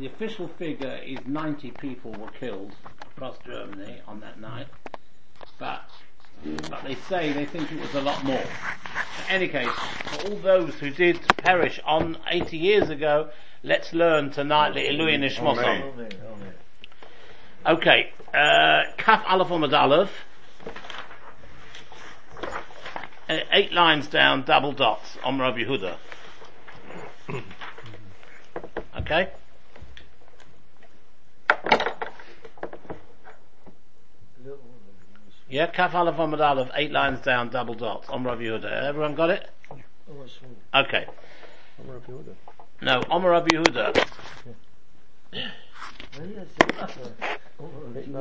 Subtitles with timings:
[0.00, 4.66] the official figure is 90 people were killed across Germany on that night,
[5.58, 5.82] but
[6.70, 8.38] but they say they think it was a lot more.
[8.38, 13.28] In any case, for all those who did perish on 80 years ago,
[13.62, 16.08] let's learn tonight the Ilui Nishmosom.
[17.66, 20.10] Okay, uh, Kaf Aleph Amad Aleph.
[23.28, 25.96] Uh, eight lines down, double dots on Rabbi Yehuda.
[28.96, 29.30] Okay?
[35.50, 38.84] Yeah, Kaf Aleph Amad Aleph, eight lines down, double dots on Rabbi Yehuda.
[38.84, 39.48] Everyone got it?
[40.74, 41.06] Okay.
[42.82, 44.06] No, Omer Rabbi Yehuda.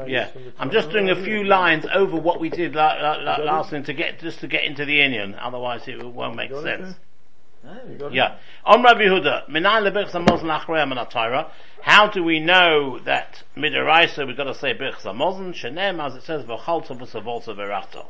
[0.08, 0.30] Yeah,
[0.60, 3.84] I'm just doing a few lines over what we did la- la- la- last time
[3.86, 5.38] to get just to get into the inyan.
[5.40, 6.96] Otherwise, it won't make sense.
[8.12, 8.38] Yeah.
[8.66, 9.42] On Rabbi manatayra.
[11.82, 15.54] How do we know that midiraisa we've got to say birch samozon?
[15.54, 18.06] Shenem, as it says, v'chalta v'savolta v'rachta.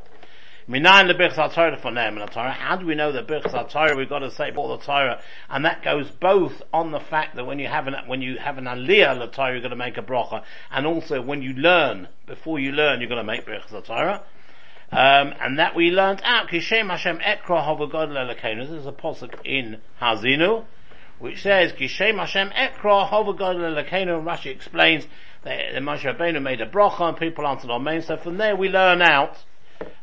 [0.68, 2.52] Minan lebirch atayra fonem manatayra.
[2.52, 5.20] How do we know that birch atayra we've got to say before the Torah?
[5.50, 8.60] And that goes both on the fact that when you have an when you have
[8.60, 12.60] an aliyah l'Torah, you're going to make a bracha, and also when you learn before
[12.60, 14.22] you learn, you're going to make birch atayra.
[14.92, 18.68] Um, and that we learned out, Kishem Hashem Ekra Hovagod Lelakenu.
[18.68, 20.66] This is a posuk in Hazinu,
[21.20, 24.24] which says, Kishem Hashem Ekra Hovagod Lelakenu.
[24.24, 25.06] Rashi explains
[25.44, 28.02] that the Moshe Rabbeinu made a bracha and people answered Amen.
[28.02, 29.38] So from there we learn out,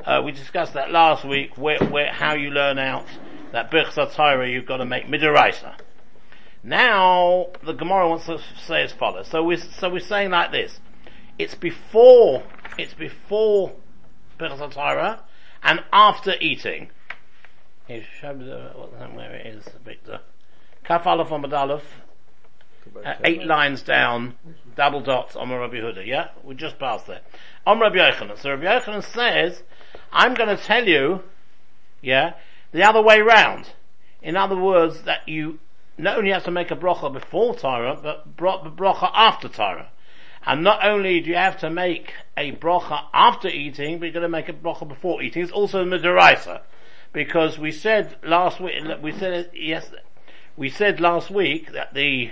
[0.05, 3.07] uh, we discussed that last week, where, where, how you learn out
[3.51, 5.75] that Birch Torah you've got to make Midiraisa.
[6.63, 9.29] Now, the Gemara wants to say as follows.
[9.29, 10.79] So we're, so we're saying like this.
[11.39, 12.45] It's before,
[12.79, 13.73] it's before
[14.39, 15.23] Torah,
[15.63, 16.91] and after eating.
[17.87, 18.71] He showed me the,
[19.15, 20.21] where it is, Victor.
[20.85, 21.85] Kaf Aleph on Aleph,
[23.05, 24.37] uh, eight lines down,
[24.77, 26.29] double dots on Rabbi Huda, yeah?
[26.45, 27.21] We just passed there.
[27.67, 28.39] On Rabbi Yochanan.
[28.39, 29.63] So Rabbi Yochanan says,
[30.13, 31.23] I'm to tell you,
[32.01, 32.35] yeah,
[32.73, 33.71] the other way round.
[34.23, 35.59] In other words, that you
[35.99, 39.89] not only have to make a bracha before Torah, but bracha after Torah.
[40.47, 44.23] And not only do you have to make a bracha after eating, but you're going
[44.23, 45.43] to make a bracha before eating.
[45.43, 46.63] It's also midiraisa.
[47.13, 49.91] Because we said last week, we said, yes,
[50.57, 52.31] we said last week that the,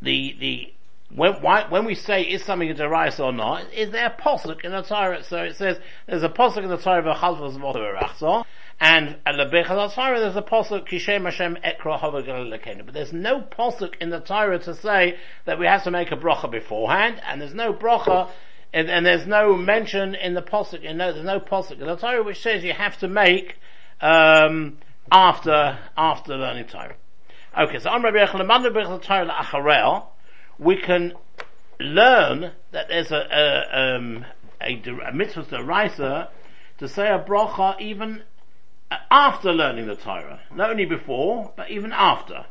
[0.00, 0.72] the, the,
[1.14, 4.64] when, why, when we say is something a derisa or not, is there a posuk
[4.64, 5.22] in the Torah?
[5.22, 7.58] So it says, there's a posuk in the Torah of Chalvas
[8.78, 13.40] and at the Bechaz Torah there's a posuk Kishem Hashem Ekra Havagal But there's no
[13.40, 15.16] posuk in the Torah to say
[15.46, 18.28] that we have to make a bracha beforehand, and there's no bracha,
[18.74, 21.96] and, and there's no mention in the posuk, and no, there's no posuk in the
[21.96, 23.58] Torah which says you have to make
[24.02, 24.76] um,
[25.10, 26.96] after after learning Torah.
[27.58, 30.02] Okay, so on Rabbi Yechon, Torah
[30.58, 31.14] we can
[31.80, 34.26] learn that there's a a, um,
[34.60, 36.28] a, a mitzvah
[36.78, 38.22] to say a bracha even
[39.10, 40.40] after learning the Torah.
[40.54, 42.46] Not only before, but even after.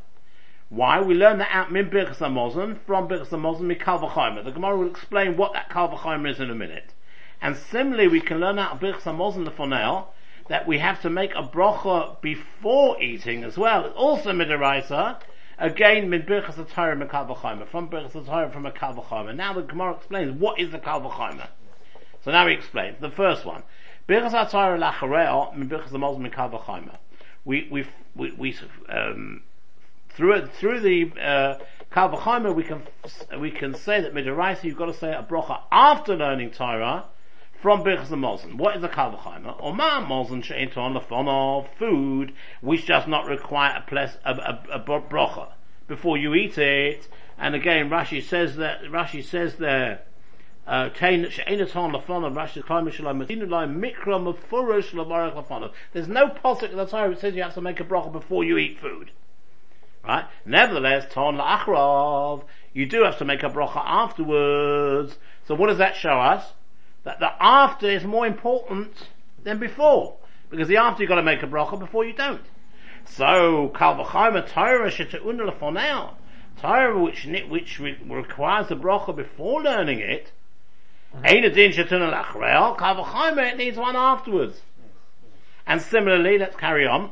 [0.69, 1.00] Why?
[1.00, 4.44] We learn that out min Birchas Hamazon, from Birchas Hamazon, mikal v'chaymer.
[4.44, 6.94] The Gemara will explain what that kal v'chaymer is in a minute.
[7.41, 10.07] And similarly, we can learn out of Birchas Hamazon the Fonel,
[10.47, 13.85] that we have to make a bracha before eating as well.
[13.85, 15.19] It's also midiraisa,
[15.57, 19.35] again min Birchas Torah mikal v'chaymer, from Birchas Torah from a kal v'chaymer.
[19.35, 21.47] Now the Gemara explains what is the kal v'chaymer.
[22.24, 23.00] So now he explains.
[23.00, 23.63] The first one.
[24.08, 24.18] We
[27.72, 27.86] we
[28.16, 28.56] we we
[28.88, 29.42] um,
[30.10, 31.56] through through the uh,
[31.92, 32.84] kal we can
[33.40, 37.06] we can say that midiraisa you've got to say a bracha after learning Torah
[37.60, 38.58] from birchas hamazon.
[38.58, 39.60] What is a kal v'chayma?
[39.60, 44.80] Or ma hamazon she'eton lefonov food which does not require a, ples, a, a, a
[44.80, 45.48] bracha
[45.88, 47.08] before you eat it.
[47.40, 50.02] And again, Rashi says that Rashi says there
[50.68, 51.09] there's no
[56.30, 58.80] posik in the Torah that says you have to make a bracha before you eat
[58.80, 59.12] food.
[60.04, 60.25] Right?
[60.44, 65.19] Nevertheless, ton la'achrov, you do have to make a bracha afterwards.
[65.48, 66.54] So what does that show us?
[67.04, 69.10] That the after is more important
[69.44, 70.18] than before.
[70.50, 72.42] Because the after you've got to make a bracha before you don't.
[73.06, 76.16] So, kal v'chayma Torah shete'una lefonel.
[76.60, 80.31] Torah which, which requires a bracha before learning it,
[81.23, 82.13] Ain't a din shetun al
[83.41, 84.62] it needs one afterwards.
[85.65, 87.12] And similarly, let's carry on.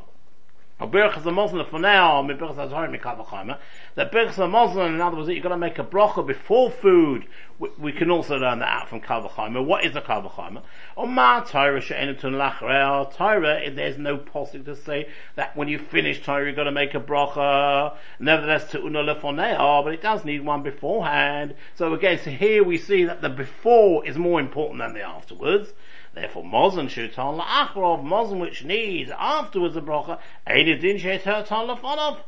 [3.96, 7.26] That Birchas Hamazon, in other words, you've got to make a bracha before food.
[7.60, 9.64] We, we, can also learn that out from Kalvachimer.
[9.64, 10.62] What is a Kalvachimer?
[10.96, 16.46] Oma Torah she'enetun lachrei Torah, there's no possibility to say that when you finish Torah
[16.46, 17.94] you've got to make a bracha.
[18.18, 21.54] Nevertheless, to lefoneo, oh, but it does need one beforehand.
[21.76, 25.72] So again, so here we see that the before is more important than the afterwards.
[26.14, 30.18] Therefore, Mozen Shutan La'achrov, Mozen which needs afterwards a bracha,
[30.48, 32.18] Eididin Shetan Lafonov.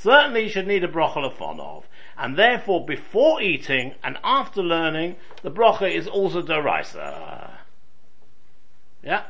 [0.00, 1.84] Certainly you should need a bracha Lafonov.
[2.16, 7.50] And therefore, before eating and after learning, the bracha is also deraisa.
[9.02, 9.24] Yeah?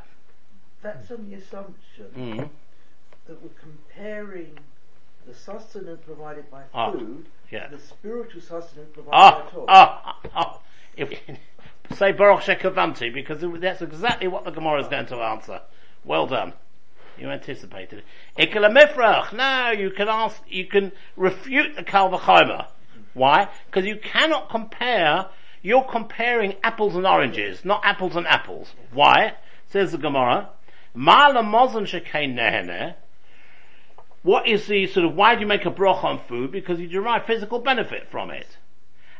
[0.83, 2.39] That's on the assumption mm-hmm.
[3.27, 4.59] that we're comparing
[5.27, 7.67] the sustenance provided by ah, food yeah.
[7.67, 9.67] to the spiritual sustenance provided ah, by Torah.
[9.69, 10.61] Ah, ah, ah.
[10.97, 11.19] If,
[11.97, 15.63] say Baruch Shekavanti because that's exactly what the Gemara is going to answer.
[16.05, 16.53] Well done.
[17.19, 18.05] You anticipated
[18.39, 18.51] it.
[18.51, 22.69] Ikela Now you can ask, you can refute the Kalvachimer.
[23.15, 23.49] Why?
[23.67, 25.27] Because you cannot compare,
[25.63, 28.75] you're comparing apples and oranges, not apples and apples.
[28.93, 29.35] Why?
[29.69, 30.51] Says the Gemara.
[30.95, 32.95] Mala Mozen Shekain Nehene.
[34.23, 36.51] What is the sort of, why do you make a broch on food?
[36.53, 38.59] Because you derive physical benefit from it.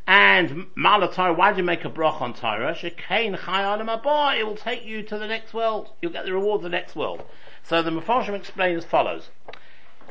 [0.07, 2.75] And Malatai, why do you make a broch on Torah?
[2.75, 5.91] Shekain It will take you to the next world.
[6.01, 7.25] You'll get the reward of the next world.
[7.69, 9.29] So the Mepharshim explains as follows.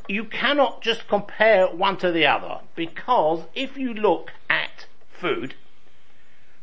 [0.08, 5.56] You cannot just compare one to the other because if you look at food,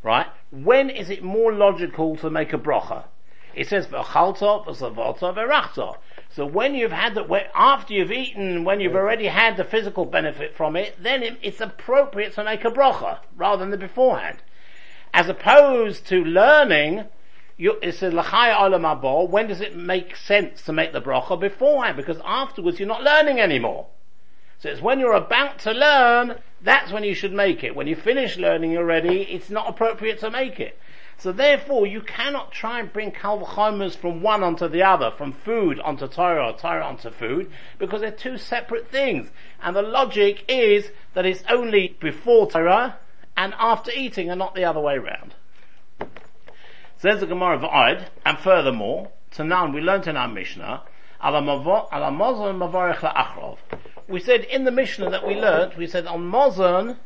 [0.05, 3.07] right, when is it more logical to make a brocha?
[3.57, 5.97] It says v'chalta, v'savata, v'rachta.
[6.31, 10.57] So when you've had the, after you've eaten, when you've already had the physical benefit
[10.57, 14.39] from it, then it, it's appropriate to make a brocha rather than the beforehand.
[15.13, 17.07] As opposed to learning,
[17.57, 21.97] you, it's a lachaya olam when does it make sense to make the brocha beforehand?
[21.97, 23.87] Because afterwards you're not learning anymore.
[24.59, 27.77] So it's when you're about to learn, that's when you should make it.
[27.77, 30.79] When you finish learning already, it's not appropriate to make it.
[31.17, 35.79] So therefore, you cannot try and bring kalvachomers from one onto the other, from food
[35.81, 39.31] onto Torah or Torah onto food, because they're two separate things.
[39.63, 42.99] And the logic is that it's only before Torah
[43.37, 45.35] and after eating and not the other way around.
[47.05, 47.65] Says the Gemara of
[48.25, 50.85] and furthermore, Tanan, we learned in our Mishnah,
[54.09, 56.97] we said in the Mishnah that we learned, we said on Mozon,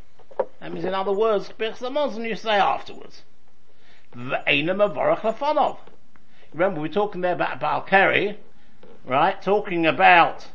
[0.61, 3.25] that means in other words, Mozon you say afterwards.
[4.15, 4.87] Remember
[6.81, 8.37] we're talking there about Balkari,
[9.05, 9.43] right?
[9.43, 10.47] Talking about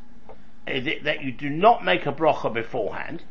[0.67, 3.23] eh, that you do not make a brocha beforehand,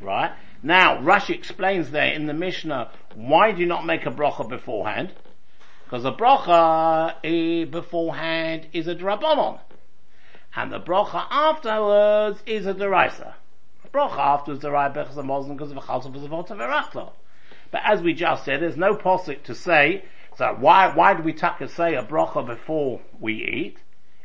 [0.00, 0.32] right?
[0.62, 5.12] Now, Rashi explains there in the Mishnah, why do you not make a brocha beforehand?
[5.86, 9.60] Because the brocha eh, beforehand is a drabonon.
[10.54, 13.34] And the brocha afterwards is a deraisa.
[13.92, 17.12] Brocha afterwards Raibech is a Muslim because of a chalsa v'zavot
[17.70, 20.04] but as we just said, there's no posik to say,
[20.36, 23.78] so why, why do we tuck taka say a bracha before we eat?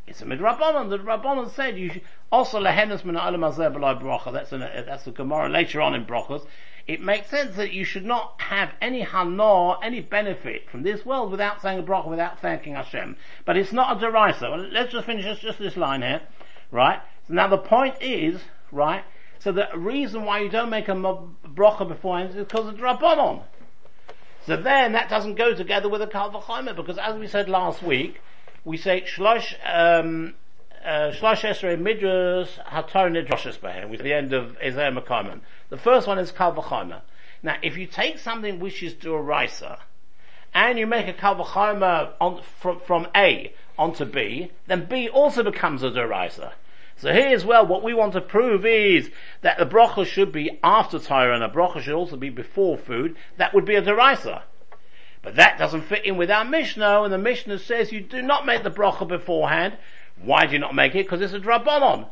[0.07, 0.89] It's a midrabanon.
[0.89, 4.33] The rabbanon said you should, also lehenas min bracha.
[4.33, 6.45] That's a, that's a Gemara later on in brachas.
[6.87, 11.31] It makes sense that you should not have any hana, any benefit from this world
[11.31, 13.15] without saying a bracha, without thanking Hashem.
[13.45, 14.49] But it's not a derisa.
[14.49, 16.21] Well, let's just finish just, just this line here,
[16.71, 16.99] right?
[17.27, 18.41] So now the point is,
[18.71, 19.03] right,
[19.39, 23.43] so the reason why you don't make a bracha beforehand is because of Rabbanon.
[24.45, 26.29] So then that doesn't go together with a Kal
[26.75, 28.21] because as we said last week,
[28.63, 30.35] we say Shlosh, um,
[30.83, 35.41] uh, Shlosh Esrei Midrash Hatar Nidroshes Behem, with the end of Isaiah Mekaiman.
[35.71, 36.53] The first one is Kal
[37.41, 39.79] Now, if you take something which is Duraisa,
[40.53, 41.41] and you make a Kal
[42.19, 46.51] on, from, from A onto B, then B also becomes a Duraisa.
[46.97, 49.11] So here as well, what we want to prove is
[49.43, 53.15] that the brocha should be after Torah and a bracha should also be before food.
[53.37, 54.41] That would be a derisa.
[55.21, 58.45] But that doesn't fit in with our Mishnah, and the Mishnah says you do not
[58.45, 59.77] make the brocha beforehand.
[60.21, 61.05] Why do you not make it?
[61.05, 62.09] Because it's a drabonon.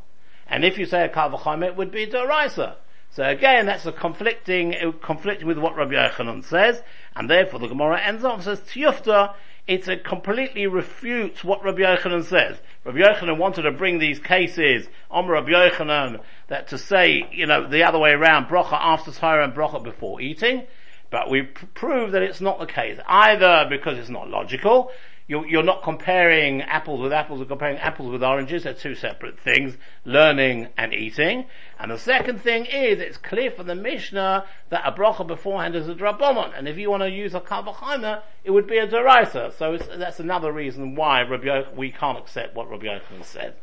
[0.47, 2.75] And if you say a kavachayim, it would be a derisa.
[3.11, 6.81] So again, that's a conflicting, uh, conflicting with what Rabbi Yochanan says,
[7.15, 9.33] and therefore the Gemara ends off says tiyufta
[9.69, 12.57] it completely refutes what Rabbi Yochanan says.
[12.83, 17.67] Rabbi Yochanan wanted to bring these cases on Rabbi Yochanan that to say, you know,
[17.67, 20.65] the other way around, brocha after Torah and bracha before eating,
[21.11, 22.99] but we pr- prove that it's not the case.
[23.07, 24.91] Either because it's not logical,
[25.29, 28.63] you're, you're not comparing apples with apples, you're comparing apples with oranges.
[28.63, 31.45] They're two separate things, learning and eating.
[31.77, 35.87] And the second thing is, it's clear from the Mishnah that a bracha beforehand is
[35.87, 36.57] a drabonon.
[36.57, 39.53] And if you want to use a kavachaima, it would be a derisa.
[39.55, 43.53] So that's another reason why Rabbi, we can't accept what Rabbi Yochanan said.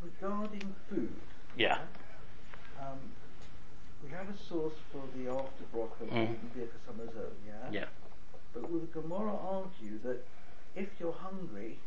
[0.00, 1.12] regarding food.
[1.56, 1.78] Yeah.
[2.80, 2.96] Um,
[4.04, 6.36] we have a source for the after bracha mm.
[6.86, 7.80] for own, yeah?
[7.80, 7.84] Yeah.
[8.54, 10.24] But will the Gemara argue that
[10.78, 11.78] if you're hungry,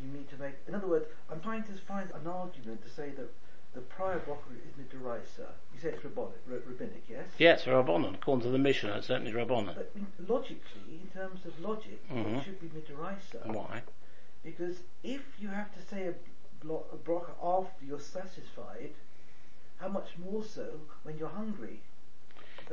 [0.00, 0.54] you need to make.
[0.68, 3.30] In other words, I'm trying to find an argument to say that
[3.74, 5.48] the prior bracha is midiraisa.
[5.74, 7.26] You say it's rabbinic, rabbinic, yes?
[7.38, 8.14] Yes, rabbanon.
[8.14, 9.74] According to the mission, it's certainly rabbanon.
[9.74, 9.92] But
[10.28, 12.36] logically, in terms of logic, mm-hmm.
[12.36, 13.46] it should be midiraisa.
[13.46, 13.82] Why?
[14.44, 16.14] Because if you have to say a,
[16.64, 18.92] blo- a after you're satisfied,
[19.78, 21.80] how much more so when you're hungry?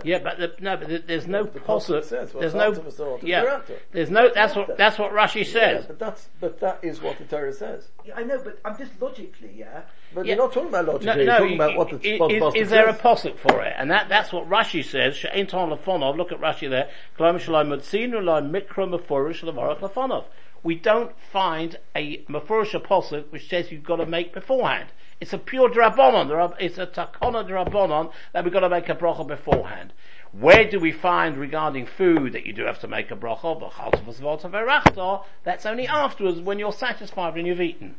[0.03, 2.01] Yeah, but the, no, but there's no possible.
[2.01, 3.19] There's no.
[3.21, 4.31] Yeah, there's no.
[4.33, 5.81] That's what that's what Rashi says.
[5.81, 7.87] Yeah, but that's but that is what the Torah says.
[8.05, 9.81] Yeah, I know, but I'm just logically, yeah.
[10.13, 10.35] But yeah.
[10.35, 11.07] you're not talking about logically.
[11.07, 13.73] No, no, you're talking about what the is, is, is there a posuk for it?
[13.77, 15.15] And that that's what Rashi says.
[15.15, 16.17] She'ain ton lefonov.
[16.17, 16.89] Look at Rashi there.
[17.17, 20.25] Klam shalom mutzinu lo mikra meforish levarach lefonov.
[20.63, 24.89] We don't find a meforish posuk which says you've got to make beforehand.
[25.21, 26.55] It's a pure drabonon.
[26.59, 29.93] It's a takona drabonon that we've got to make a bracha beforehand.
[30.31, 35.21] Where do we find regarding food that you do have to make a bracha?
[35.43, 37.95] That's only afterwards when you're satisfied when you've eaten.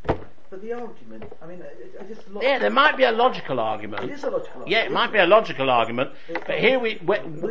[0.50, 1.62] But the argument, I mean,
[1.98, 4.04] I just yeah, there might be a logical argument.
[4.04, 4.70] It is a logical argument.
[4.70, 6.10] Yeah, it might be a logical argument.
[6.28, 7.00] But here we,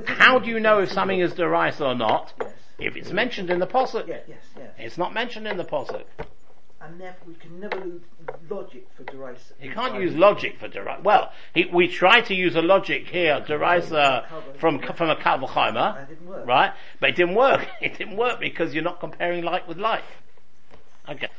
[0.06, 2.34] how do you know if something is derisa or not?
[2.42, 2.52] Yes.
[2.78, 4.08] If it's mentioned in the posuk.
[4.08, 4.74] Yeah, yes, yes.
[4.78, 6.04] It's not mentioned in the posuk
[6.84, 7.84] and therefore we can never
[8.48, 8.61] for
[9.22, 9.52] derisa.
[9.62, 11.04] You can't use logic for derisa.
[11.04, 14.26] Well, he, we try to use a logic here, derisa
[14.60, 16.74] from from a Kalvachaimer, right?
[17.00, 17.68] But it didn't work.
[17.82, 20.04] It didn't work because you're not comparing like with like.
[21.10, 21.30] Okay.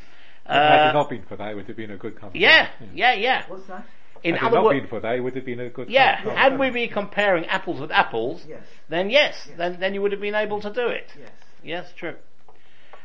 [0.44, 2.42] Uh, had it not been for that, it would have been a good conversation.
[2.42, 3.44] Yeah, yeah, yeah.
[3.46, 3.86] What's that?
[4.24, 5.88] In had other it not been for that, it would have been a good.
[5.88, 8.62] Yeah, had we been comparing apples with apples, yes.
[8.88, 11.12] then yes, yes, then then you would have been able to do it.
[11.18, 11.30] Yes,
[11.62, 12.16] yes, true.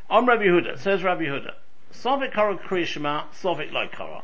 [0.09, 1.53] On Rabbi Huda says Rabbi Huda.
[1.91, 4.23] Sovik Kara Kriya Shema, Sovik Lo Kara.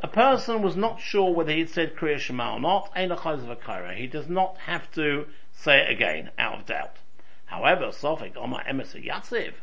[0.00, 4.56] A person was not sure whether he'd said Kriya Shema or not, He does not
[4.58, 6.98] have to say it again, out of doubt.
[7.46, 9.54] However, Sofik Omar Emes Yatziv.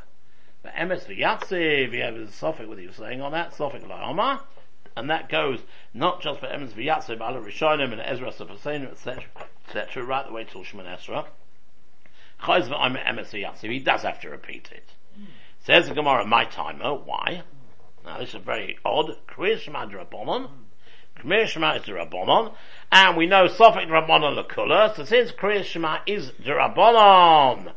[0.63, 4.10] The Emes Yatziv, he has a Sofik what he was saying on that, Sofik La
[4.10, 4.44] Omar,
[4.98, 5.62] and that goes
[5.94, 9.24] not just for Emes Yatziv, Ala Rishonim and Ezra Safasenu, etc.,
[9.68, 11.27] etc., right the way till Shemon Esra.
[12.42, 14.96] Chayz Emes Yatziv, he does have to repeat it.
[15.62, 17.44] Says the Gemara, my timer, why?
[18.06, 19.16] Now this is very odd.
[19.28, 20.50] Kriya Shema Drabonon.
[21.18, 22.54] Kriya Shema is Drabonon.
[22.92, 24.96] And we know Sophic Drabonon Lakula.
[24.96, 27.74] So since Kriya Shema is Drabonon,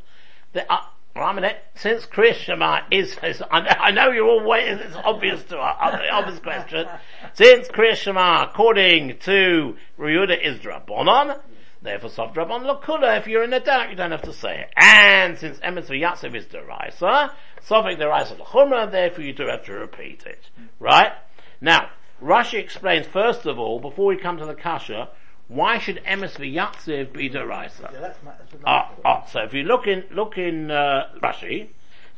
[0.53, 0.81] the, uh,
[1.17, 4.97] well, minute, since Kriya Shema is, is I, know, I know you're all waiting, it's
[4.97, 6.87] obvious to uh, the obvious question.
[7.33, 11.41] Since Kriya Shema, according to Ryuda, is Drabonon,
[11.81, 13.19] Therefore, soft on lakula.
[13.19, 14.71] If you're in the dark, you don't have to say it.
[14.77, 20.25] And since emes v'yatsev is deraisa, sofik deraisa l'chumra, therefore you do have to repeat
[20.27, 20.51] it.
[20.81, 21.13] Right?
[21.61, 21.91] Now,
[22.23, 25.11] Rashi explains first of all, before we come to the kasha,
[25.47, 27.93] why should emes v'yatsev be deraisa?
[27.93, 31.69] Yeah, that's my, that's ah, ah, so if you look in, look in, uh, Rashi,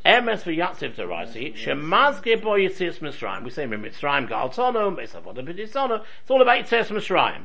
[0.06, 3.44] Emes v'yatziv deraisi, shemazge bo yitzis Mitzrayim.
[3.44, 6.02] We say Mitzrayim galtono, Besavoda b'disono.
[6.22, 7.44] It's all about Yitzis Mitzrayim.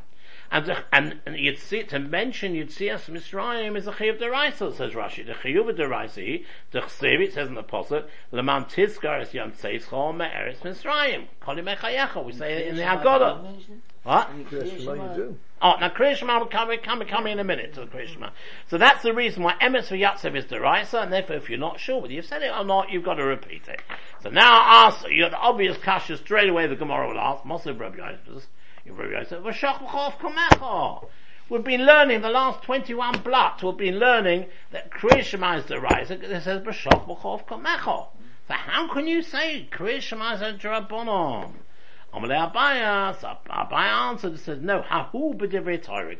[0.52, 5.26] And, and, and you'd see, to mention Yitzias Mitzrayim is a Chiyuv Deraisa, says Rashi.
[5.26, 10.16] The Chiyuv Deraisi, the Chsev, it says in the Apostle, Leman Tizkar es Yom Tzeitzchol
[10.16, 11.26] Me'eretz Mitzrayim.
[11.40, 13.58] Koli Mechayecha, we say in the Haggadah.
[14.04, 14.30] What?
[15.62, 18.30] Oh, now Kriya Shema will come, come, come in a minute to the Kriya
[18.68, 22.02] So that's the reason why Emes V'Yatsev is Deraisa, and therefore if you're not sure
[22.02, 23.82] whether you've said it or not, you've got to repeat it.
[24.22, 27.80] So now ask, you have the obvious kasha straight away the Gemara will ask, Moshe
[27.80, 28.48] Rabbi Yosef,
[28.86, 28.98] We've
[31.64, 36.12] been learning the last 21 blocks, we've been learning that Kriya is the rise.
[36.12, 38.08] It says, B'shach b'chov kamecho.
[38.48, 41.54] So how can you say Kriya Shema is a drabonon?
[42.14, 43.16] Amalei Abaya,
[43.50, 46.16] Abaya answered and says, no, hahu b'divrei Torah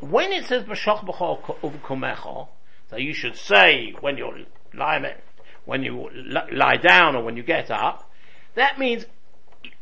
[0.00, 1.42] When it says B'shach b'chov
[1.80, 2.48] kamecho,
[2.88, 4.38] so you should say when you're
[4.72, 5.04] lying,
[5.66, 6.08] when you
[6.52, 8.10] lie down or when you get up,
[8.54, 9.04] that means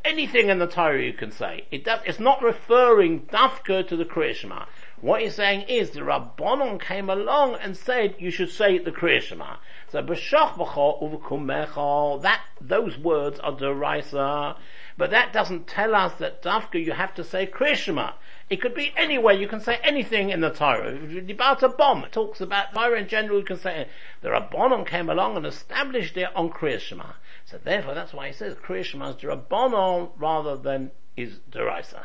[0.05, 1.65] anything in the Torah you can say.
[1.71, 4.67] It does, it's not referring dafka to the Kriyashma.
[5.01, 9.57] What he's saying is the Rabbanon came along and said you should say the Kriyashma.
[9.91, 14.57] So b'shach b'cho u'v'kumecho, that, those words are derisa,
[14.97, 18.15] but that doesn't tell us that dafka you have to say Kriyashma.
[18.51, 19.35] It could be anywhere.
[19.35, 20.99] You can say anything in the Torah.
[21.31, 23.39] About a bomb, it talks about Torah in general.
[23.39, 23.89] You can say
[24.21, 27.15] the Rabbanon came along and established it on Kriyashma.
[27.47, 32.05] So therefore, that's why he says Kriya Shema is Rabbanon rather than is Deraisa.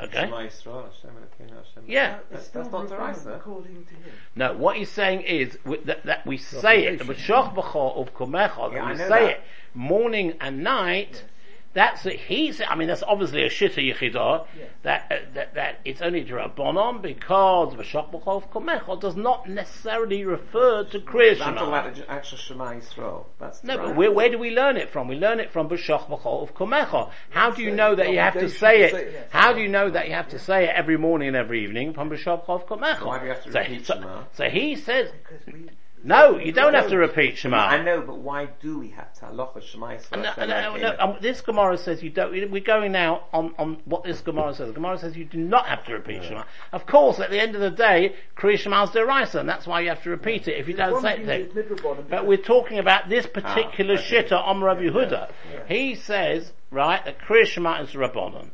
[0.00, 0.28] Okay?
[1.86, 2.18] Yeah.
[2.30, 3.40] That's, that's not Deraisa.
[4.34, 8.72] No, what he's saying is that, that we say it, the B'shoch B'chol of Kumecha,
[8.74, 9.40] that we say it
[9.72, 11.24] morning and night,
[11.74, 14.64] That's he He's, I mean, that's obviously a shitta yichidah, yeah.
[14.82, 20.84] that, uh, that, that it's only drabonon because V'shach b'chol komecho does not necessarily refer
[20.84, 21.70] to Kriya Shema.
[21.70, 23.26] That's actual Shema Yisrael.
[23.40, 25.08] That's no, but where, where, do we learn it from?
[25.08, 27.10] We learn it from V'shach b'chol komecho.
[27.30, 29.28] How do you know that you have to say it?
[29.30, 31.92] How do you know that you have to say it every morning and every evening
[31.92, 33.06] from B'shach b'chol komecho?
[33.06, 34.24] Why do you have to repeat so, Shema?
[34.32, 35.10] So he says,
[36.04, 37.56] no, you don't have to repeat Shema.
[37.56, 40.96] I know, but why do we have to halacha Shema No, no, no, no.
[40.98, 42.30] Um, this Gemara says you don't.
[42.50, 44.68] We're going now on, on what this Gemara says.
[44.68, 46.28] The Gemara says you do not have to repeat yeah.
[46.28, 46.44] Shema.
[46.72, 49.80] Of course, at the end of the day, Kriya Shema is deraisa, and that's why
[49.80, 52.10] you have to repeat it if you don't say it.
[52.10, 55.30] But we're talking about this particular ah, shitta on Rabbi Yehuda.
[55.68, 58.50] He says, right, that Kriya Shema is Rabbanon.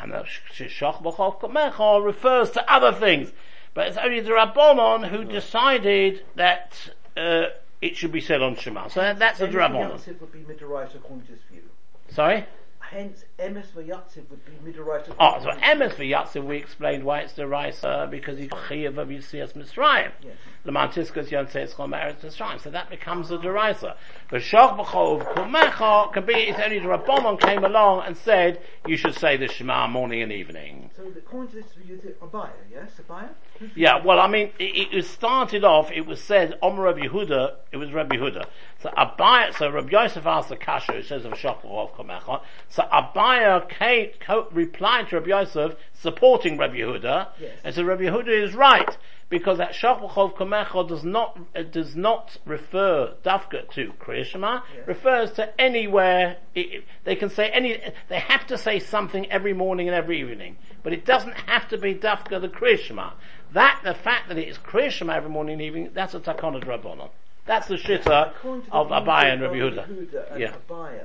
[0.00, 3.32] And the Shach B'chol refers to other things.
[3.74, 7.46] But it's only the Rabbanon who decided that uh,
[7.80, 8.88] it should be said on Shema.
[8.88, 10.20] So that's a Rabbanon.
[10.20, 11.62] would be Midoraisa according to his view.
[12.10, 12.46] Sorry?
[12.92, 15.16] Hence, Emes Vayatziv would be Midoraisa.
[15.18, 19.54] Oh, so Emes Vayatziv, we explained why it's the Raisa, because he's Chiyav of Yisias
[19.54, 20.12] Mitzrayim.
[20.22, 20.34] Yes.
[20.66, 22.60] Lamantiskas Yontes Chol Meretz Mitzrayim.
[22.60, 23.96] So that becomes a derisa.
[24.30, 28.98] But Shoch B'chov Kumecha can be, it's only the Rabbanon came along and said, you
[28.98, 30.90] should say the Shema morning and evening.
[30.94, 32.90] So according to this, you did Abaya, yes?
[33.08, 33.30] Abaya?
[33.74, 37.76] Yeah, well, I mean, it, it started off, it was said, Om Rabbi Yehuda, it
[37.76, 38.44] was Rabbi Yehuda.
[38.82, 42.40] So Abaya, so Rabbi Yosef asked the Kasha, it says of Shokov Komechon.
[42.68, 44.10] So Abaya came,
[44.52, 47.50] replied to Rabbi Yosef, supporting Rabbi Yehuda, yes.
[47.64, 48.96] and so Rabbi Yehuda is right,
[49.28, 54.86] because that Shokov Komecha does not, uh, does not refer, Dafka to Kriyashma, yes.
[54.86, 59.88] refers to anywhere, it, they can say any, they have to say something every morning
[59.88, 63.12] and every evening, but it doesn't have to be Dafka the Kriyashma.
[63.52, 67.10] That, the fact that it is Kriyashma every morning and evening, that's a Takana Drabonon.
[67.44, 68.32] That's the shitta
[68.70, 70.38] of Abaya and Rabbi Yehuda.
[70.38, 70.54] yeah.
[70.68, 71.04] Abaya,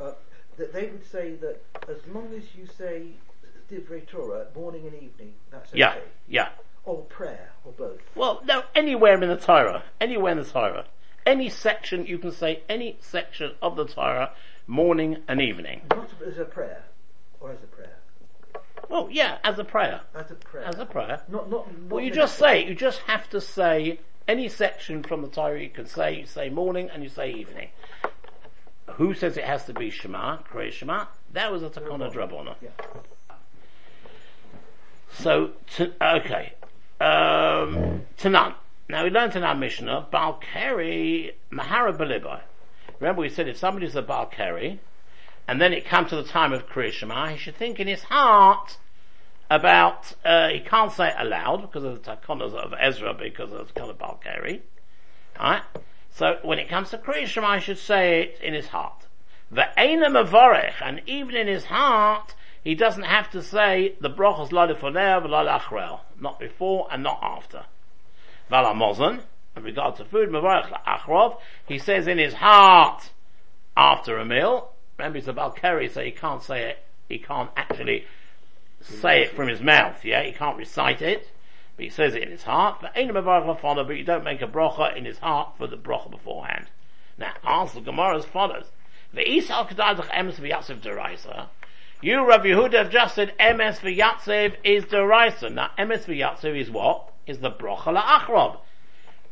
[0.00, 0.12] uh,
[0.58, 3.06] that they would say that as long as you say
[3.70, 5.78] Divrei Torah morning and evening, that's okay.
[5.78, 5.94] Yeah,
[6.28, 6.48] yeah.
[6.84, 8.00] Or prayer, or both.
[8.14, 10.86] Well, no, anywhere in the Torah, anywhere in the Torah,
[11.24, 14.32] any section you can say any section of the Torah,
[14.66, 15.82] morning and evening.
[15.90, 16.84] Not as a prayer,
[17.40, 17.96] or as a prayer.
[18.92, 20.02] Well, yeah, as a prayer.
[20.14, 20.64] As a prayer.
[20.66, 21.22] As a prayer.
[21.26, 25.22] Not, not, not well, you just say, you just have to say any section from
[25.22, 27.70] the Torah you can say, you say morning and you say evening.
[28.96, 31.06] Who says it has to be Shema, Krei Shema?
[31.32, 32.54] That was a Takana Drabona.
[32.60, 32.68] Yeah.
[35.14, 36.52] So, to, okay.
[37.00, 38.52] Um, Tanan.
[38.90, 42.40] Now we learned in our Mishnah, Balkari Mahara Belibai.
[43.00, 44.80] Remember we said if somebody's a Balkari,
[45.48, 48.02] and then it comes to the time of Kriya Shema, he should think in his
[48.02, 48.76] heart
[49.52, 53.68] about, uh, he can't say it aloud because of the takonas of Ezra because of
[53.68, 54.60] the kind of Balkari.
[55.38, 55.62] Alright?
[56.10, 59.06] So when it comes to Kriya Shema, I should say it in his heart.
[59.50, 62.34] The Ve'ena mavorech, and even in his heart,
[62.64, 67.66] he doesn't have to say the lefoneh v'lo achrel, not before and not after.
[68.50, 69.20] Valamozan,
[69.54, 71.36] in regard to food, mavorech la'achrov,
[71.66, 73.10] he says in his heart
[73.76, 74.72] after a meal.
[74.96, 78.06] Remember, it's a Balkari, so he can't say it, he can't actually
[78.82, 81.30] say it from his mouth, yeah, he can't recite it,
[81.76, 85.04] but he says it in his heart, but but you don't make a bracha in
[85.04, 86.66] his heart for the bracha beforehand.
[87.18, 88.70] Now, answer the Gemara as follows.
[89.14, 89.22] You,
[92.26, 95.52] Rabbi Yehuda, have just said Emes V'Yatsev is Deraisa.
[95.52, 97.12] Now, Emes V'Yatsev is what?
[97.26, 98.58] Is the bracha la'achrob.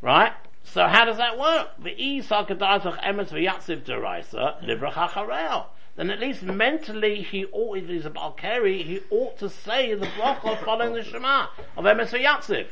[0.01, 0.33] Right?
[0.63, 1.69] So how does that work?
[1.81, 5.67] Kedadach Emes V'Yatsev Deraisa, Livrach HaCharel
[6.01, 10.07] then at least mentally he ought, if he's a Balkari, he ought to say the
[10.07, 12.69] bracha following the Shema of Emes Yatziv.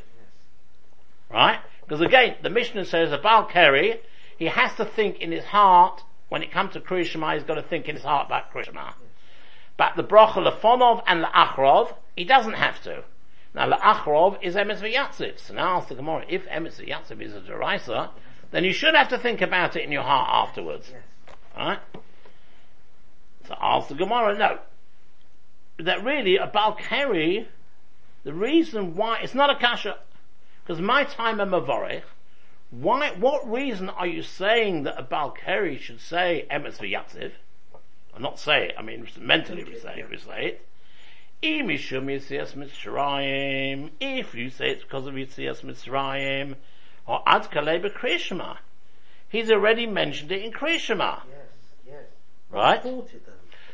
[1.30, 1.60] Right?
[1.82, 3.98] Because again, the Mishnah says a Balkari,
[4.38, 7.56] he has to think in his heart, when it comes to Kriya Shema, he's got
[7.56, 8.92] to think in his heart about Kriya Shema.
[9.76, 13.04] But the bracha lefonov and leachrov, he doesn't have to.
[13.54, 15.38] Now leachrov is emes v'yatziv.
[15.38, 18.08] So now ask the Gemara, if emes v'yatziv is a derisa,
[18.52, 20.94] then you should have to think about it in your heart afterwards.
[21.58, 21.78] Yes.
[23.48, 24.58] So ask the Gemara, no.
[25.78, 27.46] That really, a Balkari,
[28.22, 29.96] the reason why, it's not a kasha,
[30.62, 32.02] because my time a Mavorech,
[32.70, 37.32] why, what reason are you saying that a Balkari should say Emes v'Yatziv?
[38.14, 40.66] I'm not say I mean, mentally we say it, we say it.
[41.42, 46.56] Imishum Yitzias Mitzrayim, if you say it's because of Yitzias Mitzrayim,
[47.06, 48.58] or Ad Kaleba Krishma.
[49.28, 51.22] He's already mentioned it in Krishma.
[51.30, 51.38] Yes,
[51.86, 52.04] yes.
[52.50, 52.84] Right?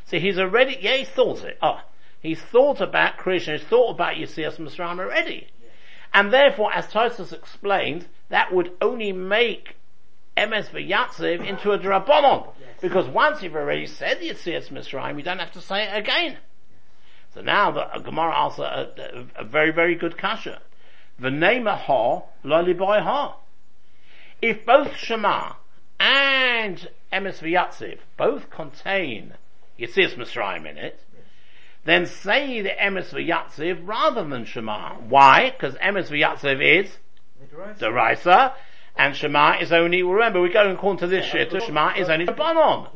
[0.06, 1.58] So he's already, yeah, he thought it.
[1.62, 1.80] Oh,
[2.20, 5.48] he's thought about Krishma, he's thought about Yisias Misraim already.
[6.12, 9.76] And therefore, as Tosus explained, that would only make
[10.36, 12.48] Emes V'Yatziv into a Drabonon.
[12.80, 16.38] Because once you've already said Yitzias Mitzrayim, you don't have to say it again.
[17.34, 20.60] So now the uh, Gemara asks a, a, a, very, very good kasha.
[21.18, 23.36] The name of ha, boy ha.
[24.40, 25.54] If both Shema
[25.98, 29.34] and Emes V'Yatziv both contain
[29.78, 31.00] Yitzias Mitzrayim in it,
[31.84, 34.94] then say the Emes V'Yatziv rather than Shema.
[34.94, 35.50] Why?
[35.50, 36.98] Because Emes V'Yatziv is
[37.78, 38.54] the Deraisa,
[38.96, 42.90] and Shema is only, remember we're going according to this shit, Shema is only Rabbanon.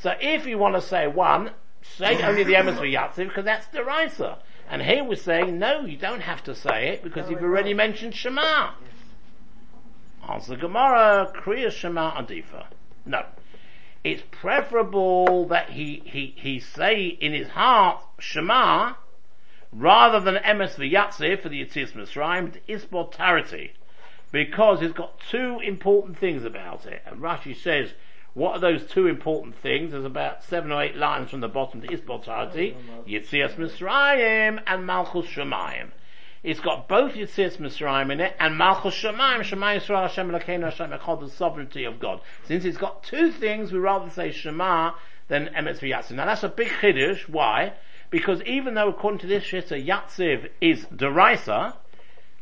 [0.00, 1.50] So if you want to say one,
[1.82, 4.38] say only the Emes V'Yatziv because that's the Deraisa.
[4.68, 8.14] And here we're saying, no, you don't have to say it because you've already mentioned
[8.14, 8.70] Shema.
[10.28, 12.66] Answer Gemara, Kriya Shema Adifa.
[13.04, 13.24] No.
[14.04, 18.94] It's preferable that he, he, he say in his heart Shema
[19.72, 23.72] rather than Emes V'Yatziv for the Yitzis Mitzrayim, is mortality
[24.30, 27.02] because it's got two important things about it.
[27.06, 27.90] And Rashi says,
[28.34, 29.92] what are those two important things?
[29.92, 32.74] There's about seven or eight lines from the bottom to Isbotarti,
[33.06, 35.90] Yitzias Misraim and Malchus Shemayim.
[36.42, 40.90] It's got both Yitzias Misraim in it and Malchus Shemayim, Shemayim Yisrael Hashem Elokeinu Hashem
[40.90, 42.20] Echad, the sovereignty of God.
[42.46, 44.92] Since it's got two things, we rather say Shema
[45.28, 46.12] than Emes V'Yatziv.
[46.12, 47.28] Now that's a big chiddush.
[47.28, 47.74] Why?
[48.10, 51.76] Because even though according to this Shita, Yatziv is derisa,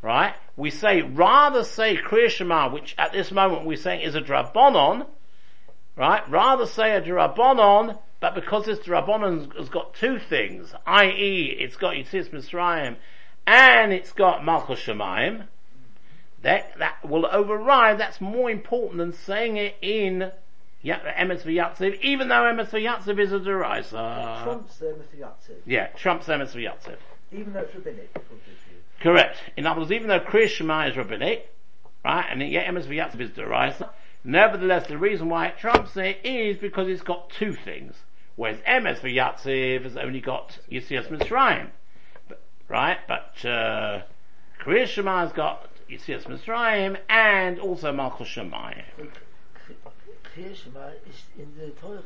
[0.01, 0.35] right?
[0.57, 5.07] We say, rather say Kriya Shema, which at this moment we're saying is a Drabonon,
[5.95, 6.29] right?
[6.31, 11.57] Rather say a Drabonon, but because this Drabonon has got two things, i.e.
[11.59, 12.97] it's got Yitzis Mitzrayim,
[13.47, 15.47] and it's got Malchus Shemaim,
[16.43, 20.33] that, that will override, that's more important than saying it in
[20.85, 24.43] Emes V'Yatziv, even though Emes V'Yatziv is a derisa.
[24.43, 25.57] Trumps Emes V'Yatziv.
[25.67, 26.97] Yeah, trumps Emes V'Yatziv.
[27.33, 28.17] Even though it's rabbinic.
[29.01, 29.39] Correct.
[29.57, 31.55] In other words, even though Kriya Shema is rabbinic,
[32.05, 33.91] right, and yet Emes V'Yatziv is derisa,
[34.25, 37.97] nevertheless the reason why it trumps it is because it's got two things.
[38.37, 41.69] Whereas Emes V'Yatziv has only got Yitzias Mitzrayim.
[42.71, 42.99] Right?
[43.09, 44.03] But, uh,
[44.61, 48.85] Kriya Shema has got Yitzias Mitzrayim and also Malchus Shemayim.
[50.25, 52.03] Kriya Shema is in the Torah.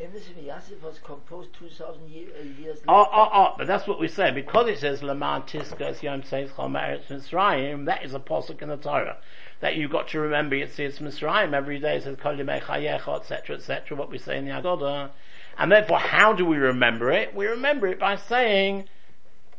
[0.00, 2.84] Emes V'Yatziv was composed 2,000 year, uh, years later.
[2.86, 4.30] Oh, oh, oh, but that's what we say.
[4.30, 8.76] Because it says, Laman Tiskas Yom Seis Chomeretz Mitzrayim, that is a posuk in the
[8.76, 9.16] Torah.
[9.60, 13.20] That you've got to remember it says Mitzrayim every day, it says Kol Yimei Chayecha,
[13.20, 15.10] etc., etc., what we say in the Agoda.
[15.58, 17.34] And therefore, how do we remember it?
[17.34, 18.90] We remember it by saying,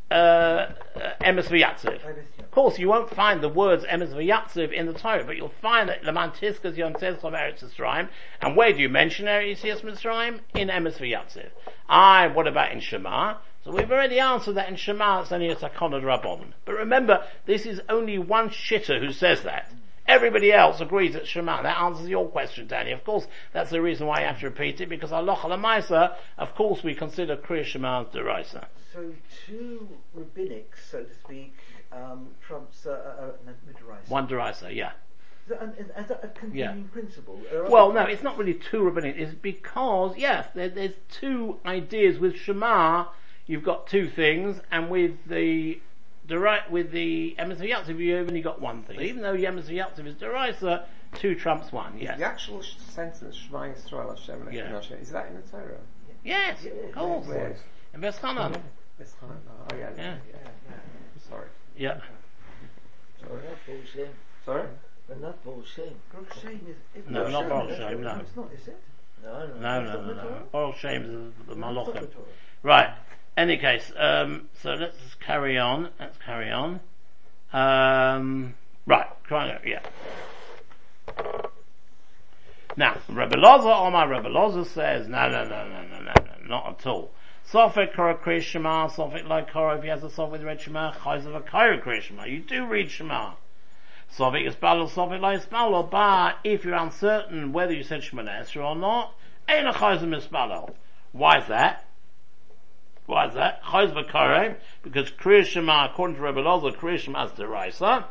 [0.10, 0.70] uh, uh,
[1.22, 2.00] Emes V'Yatziv.
[2.40, 5.90] Of course, you won't find the words Emes V'Yatziv in the Torah, but you'll find
[5.90, 8.10] that Laman Tiskas Yom Tzez Eretz Mitzrayim.
[8.42, 10.40] And where do you mention Eretz Mitzrayim?
[10.54, 11.50] In Emes V'Yatziv.
[11.90, 13.38] I, what about in Shema?
[13.64, 16.54] So we've already answered that in Shema, it's only a Takonad Rabban.
[16.64, 19.70] But remember, this is only one shitter who says that.
[20.08, 21.64] Everybody else agrees that Shema.
[21.64, 22.92] That answers your question, Danny.
[22.92, 26.56] Of course, that's the reason why you have to repeat it, because Allah Alamaisa, of
[26.56, 28.66] course we consider Kriya Shema as derisa.
[28.94, 29.14] So
[29.46, 31.56] two rabbinics, so to speak,
[31.92, 33.52] um, trumps uh, uh,
[34.08, 34.92] One derisa, yeah.
[35.50, 36.92] Is that, is that a continuing yeah.
[36.92, 37.40] principle?
[37.70, 39.16] Well, no, it's not really two rabbinic.
[39.18, 43.06] It's because, yes, there, there's two ideas with Shema.
[43.46, 45.80] You've got two things, and with the
[46.28, 49.00] direct with the Emes V'Yatziv, you only got one thing.
[49.02, 50.84] Even though Emes V'Yatziv is derisa,
[51.16, 51.98] two trumps one.
[52.00, 52.20] Yes.
[52.20, 54.78] The actual sentence Shema Yisrael Hashem yeah.
[54.78, 55.80] is that in the Torah?
[56.24, 57.28] Yes, of course.
[57.28, 57.56] Where?
[57.94, 58.62] In Beschanan.
[59.00, 59.40] Beschanan.
[59.48, 59.90] Oh yeah.
[59.96, 60.04] Yeah.
[60.04, 61.30] yeah, yeah.
[61.30, 61.48] Sorry.
[61.78, 62.00] Yeah.
[63.22, 64.10] Sorry.
[64.46, 64.68] Sorry.
[65.08, 65.86] But not Baruch Shem.
[66.12, 66.62] Baruch Shem
[66.96, 67.10] is.
[67.10, 68.02] No, not Baruch Shem.
[68.02, 68.18] No.
[68.18, 68.82] It's not, is it?
[69.24, 70.44] No, no, no, no, no.
[70.52, 72.10] Baruch Shem is the Malachim.
[72.64, 72.94] Right
[73.38, 75.90] any case, um, so let's carry on.
[76.00, 76.82] Let's carry on.
[77.54, 79.82] Um, right, crying yeah.
[82.76, 86.80] Now, Rebbe Loza, Omar Rebbe Loza says, no, no, no, no, no, no, no, not
[86.80, 87.12] at all.
[87.52, 91.36] Sofik Korah Kriya Shema, Sofik like Korah, if he has a Sofik read Shema, Chayzav
[91.36, 92.26] a Korah Kriya Shema.
[92.26, 93.34] You do read Shema.
[94.16, 98.64] Sofik is Balal, Sofik like Balal, but if you're uncertain whether you said Shema Esra
[98.64, 99.14] or not,
[99.48, 100.74] ain't a Chayzav Misbalal.
[101.14, 101.87] Why is that?
[103.08, 103.64] Why is that?
[103.64, 108.04] Chayz v'karem, because Kriya Shema, according to Rebbe Loza, Kriya Shema is deraisa.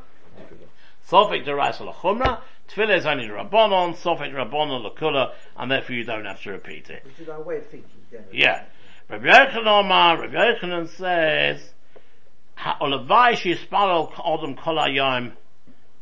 [1.08, 2.40] Sofik deraisa l'chumra.
[2.68, 7.04] Tefillah is only Rabbanon, Sofik Rabbanon l'kula, and therefore you don't have to repeat it.
[7.04, 7.90] Which is our way of thinking.
[8.32, 8.64] Yeah.
[9.08, 11.72] Rabbi Yochanan Rabbi Yochanan says,
[12.58, 15.32] Olavai shispalel odom kol hayom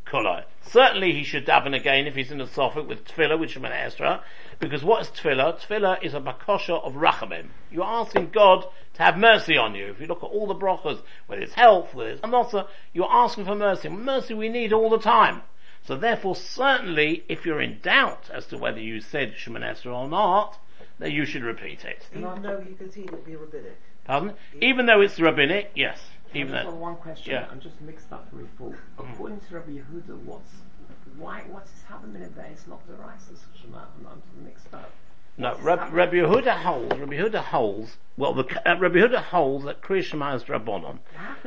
[0.07, 0.45] kula.
[0.61, 3.63] Certainly he should daven again if he's in the Sofik with tefillah, which is an
[3.65, 4.21] Esra,
[4.59, 5.59] because what is tefillah?
[5.59, 7.47] Tefillah is a bakosha of rachamim.
[7.71, 8.65] You're asking God
[8.95, 9.87] to have mercy on you.
[9.87, 13.45] If you look at all the brachas, whether it's health, whether it's another, you're asking
[13.45, 13.89] for mercy.
[13.89, 15.41] Mercy we need all the time.
[15.83, 20.57] So therefore, certainly, if you're in doubt as to whether you said Shemoneh or not,
[20.97, 22.07] then you should repeat it.
[22.15, 23.79] Even though you can see it would be rabbinic.
[24.05, 24.33] Pardon?
[24.61, 25.99] Even though it's rabbinic, yes.
[26.33, 27.33] Even though, one question.
[27.33, 27.47] yeah.
[27.51, 28.73] I'm just mixed up very full.
[28.99, 29.13] Mm.
[29.13, 30.51] According to Rabbi Yehuda, what's
[31.17, 32.49] why what's this happening there?
[32.51, 33.77] It's not the rice of Shema.
[33.77, 34.91] I'm, I'm mixed up.
[35.37, 40.03] no, Rabbi Yehuda holds, Rabbi Yehuda holds, well, the, uh, Rabbi Yehuda holds that Kriya
[40.03, 40.99] Shema is Rabbonon.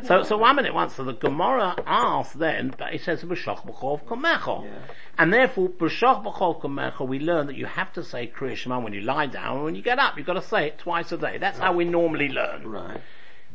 [0.05, 4.03] So, so one minute once, so the Gemara asks then, but it says B'shoch B'chol
[4.05, 4.65] Komecho.
[4.65, 4.71] Yeah.
[5.17, 8.93] And therefore, B'shoch B'chol Komecho, we learn that you have to say Kriya Shema when
[8.93, 10.19] you lie down and when you get up.
[10.19, 11.39] You've got to say it twice a day.
[11.39, 12.67] That's how we normally learn.
[12.69, 13.01] Right.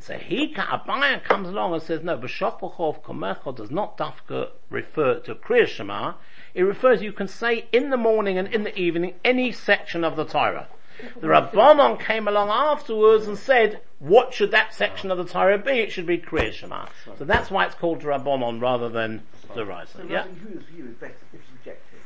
[0.04, 4.50] So he, ca- Abaya comes along and says, no, B'shoch B'chol Komecho does not dafka
[4.70, 6.16] refer to Kriya Shema.
[6.54, 10.18] It refers, you can say in the morning and in the evening, any section of
[10.18, 10.68] the Torah.
[11.22, 15.72] The Rabbanon came along afterwards and said, what should that section of the Torah be?
[15.72, 16.88] It should be Kriya Shema.
[17.18, 20.06] So that's why it's called Rabbanon rather than the So Raisa.
[20.10, 20.18] Yeah.
[20.18, 22.00] Rabbi Yehuda's view is better if it's rejected.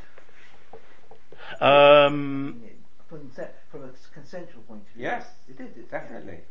[1.60, 2.62] Um,
[3.10, 5.04] From, se- from a consensual point of view.
[5.04, 6.42] Yes, It is, it's, definitely.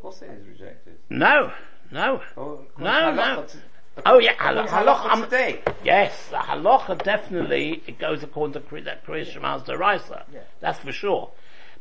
[0.00, 0.08] Yeah.
[0.08, 0.94] Of course, it is rejected.
[1.10, 1.52] no,
[1.90, 2.22] no.
[2.36, 3.22] Oh, No, no.
[3.22, 3.58] halacha to-
[4.06, 5.62] Oh yeah, according halacha, halacha, today.
[5.84, 10.22] Yes, the halacha definitely, it goes according to Kri- that Kriya Shema's Deraisa.
[10.32, 10.40] Yeah.
[10.60, 11.30] That's for sure.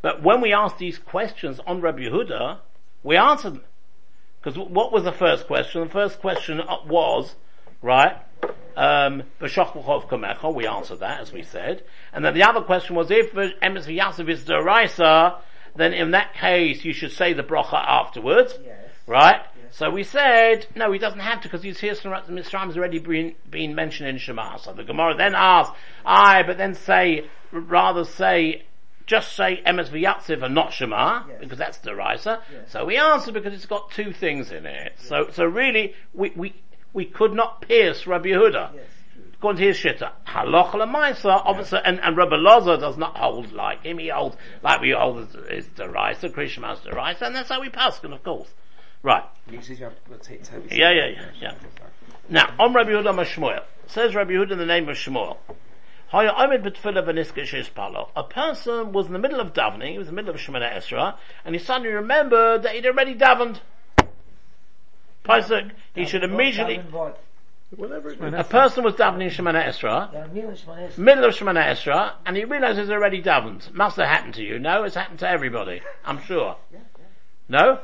[0.02, 2.58] But when we ask these questions on Rabbi Yehuda,
[3.04, 3.64] we answer them.
[4.42, 5.82] Because what was the first question?
[5.82, 7.36] The first question uh, was,
[7.82, 8.18] right,
[8.76, 11.84] um, B'shoch b'chov kamecha, we answered that, as we said.
[12.12, 15.36] And then the other question was, if Emes v'yasav is Deraisa,
[15.76, 18.58] then in that case you should say the bracha afterwards.
[18.64, 18.78] Yes.
[19.08, 19.42] Right?
[19.72, 23.76] So we said, no, he doesn't have to because he's here, Mitzrayim's already been, been
[23.76, 24.58] mentioned in Shema.
[24.58, 28.64] So the Gemara then asks, aye, but then say, rather say,
[29.06, 31.38] just say Emes v'yatziv and not Shema, Yes.
[31.40, 31.96] because that's the.
[31.96, 32.28] Yes.
[32.68, 34.94] So we answer because it's got two things in it.
[34.98, 36.54] So, so really, we, we,
[36.94, 38.72] we could not pierce Rabbi Yehuda.
[39.40, 43.86] According to his shitta, halach lemaisa, obviously, and, and Rabbi Loza does not hold like
[43.86, 43.98] him.
[43.98, 47.70] He holds like we hold is the Risa, Krishma's the Risa, and that's how we
[47.70, 48.50] pass, of course.
[49.02, 49.24] Right.
[49.50, 50.68] You said you have to take Toby.
[50.76, 51.54] Yeah, yeah, yeah, yeah.
[52.28, 55.38] Now, on Rabbi Yehuda Mashmuel, says Rabbi Yehuda in the name of Shmuel,
[56.10, 60.10] "Haya omed b'tefillah v'niska sheispalo." A person was in the middle of davening, he was
[60.10, 63.60] in the middle of Shemoneh Esra, and he suddenly remembered that he'd already davened.
[65.24, 66.82] Pasuk, he should immediately?
[67.76, 70.98] Whatever a person was davening Shemoneh Esra, Ja, mir ist man erst.
[70.98, 73.72] middle of Shemoneh Esra, and he realized he's already davened.
[73.74, 74.58] Must have happened to you.
[74.58, 75.82] No, it's happened to everybody.
[76.04, 76.56] I'm sure.
[77.48, 77.80] No?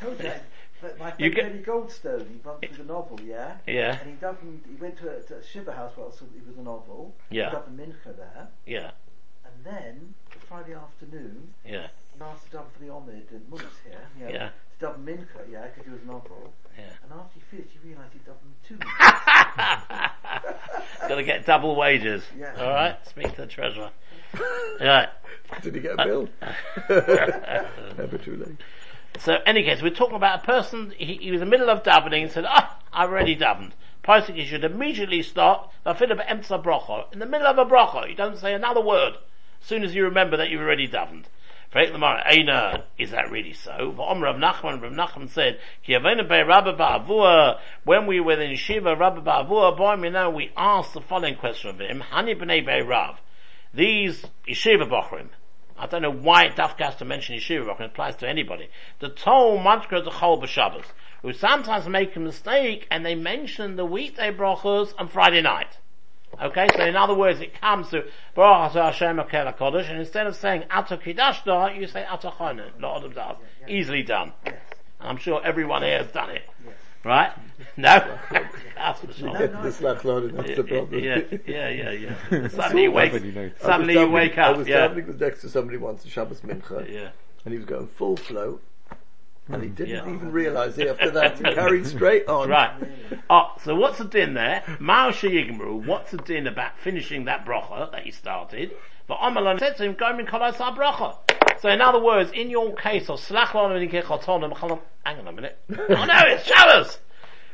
[0.00, 0.32] Told you.
[0.80, 3.56] But my You friend get- Teddy Goldstone, he bumped through the novel, yeah?
[3.66, 3.98] Yeah.
[4.00, 6.62] And he davened, he went to a, to a Shiva house while it was a
[6.62, 7.14] novel.
[7.30, 7.50] Yeah.
[7.50, 8.48] He davened Mincha there.
[8.66, 8.90] Yeah.
[9.44, 10.14] And then,
[10.48, 11.88] Friday afternoon, Yeah.
[12.14, 14.50] he asked to daven for the Omid and Munks here, you know, Yeah.
[14.80, 16.52] to daven Mincha, yeah, because he was a novel.
[16.76, 16.84] Yeah.
[17.04, 20.10] And after he finished, he realised he'd davened two Minchas.
[21.08, 22.24] Gotta get double wages.
[22.38, 22.54] Yeah.
[22.58, 23.08] Alright?
[23.08, 23.90] Speak to the treasurer.
[24.80, 25.08] right.
[25.62, 26.28] Did he get a bill?
[27.98, 28.56] Never too late.
[29.18, 31.82] So, any case, we're talking about a person, he, he was in the middle of
[31.82, 33.72] davening and said, ah, I've already davened.
[34.04, 37.12] Pasuk, you should immediately stop, v'afilu be'emtza bracha.
[37.12, 39.14] In the middle of a bracha, you don't say another word.
[39.60, 41.24] As soon as you remember that you've already davened.
[41.74, 43.94] Is that really so?
[43.96, 45.58] Rav Nachman, Rav Nachman said,
[47.84, 51.70] when we were in Shiva, Rabba Ba'avua, boy, you know, we asked the following question
[51.70, 53.20] of him, Hani b'nei Rav.
[53.74, 55.28] These Yeshiva Bochrim,
[55.76, 58.70] I don't know why Dafka has to mention Yeshiva Bochrim, it applies to anybody.
[59.00, 60.86] The Tol Mantra the Chol B'Shabbos,
[61.22, 65.78] who sometimes make a mistake and they mention the weekday brachos on Friday night.
[66.42, 70.26] Okay, so in other words, it comes to Baruch Atah Hashem Akel HaKodesh, and instead
[70.26, 73.36] of saying Atah Kidashta, you say Atah Chonen, Lord of Das.
[73.68, 74.32] Easily done.
[74.44, 74.54] And
[75.00, 76.42] I'm sure everyone here has done it.
[77.04, 77.32] Right?
[77.78, 78.18] No?
[78.74, 79.36] That's for sure.
[79.36, 80.98] Get the slack loaded, that's the problem.
[81.04, 82.48] Yeah, yeah, yeah, yeah.
[82.48, 83.50] Suddenly you wake, Nobody knows.
[83.50, 84.94] I was suddenly you davening- wake I up, was yeah.
[85.18, 87.08] next to somebody once at Shabbos Mincha, Yeah.
[87.44, 88.60] and he was going full flow,
[89.48, 90.14] and he hmm, didn't Yeah.
[90.14, 91.38] even realise it after that.
[91.38, 92.48] He carried straight on.
[92.48, 92.72] Right.
[93.30, 94.64] Oh, so what's the din there?
[94.80, 98.72] Mao Yigmru, what's the din about finishing that bracha that he started?
[99.06, 101.16] But Amalan said to him, go in kolos bracha.
[101.60, 105.58] So in other words, in your case of slach and and hang on a minute.
[105.70, 106.98] Oh no, it's Shabbos!